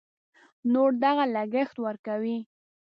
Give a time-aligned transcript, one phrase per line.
[0.73, 2.37] نور دغه لګښت ورکوي.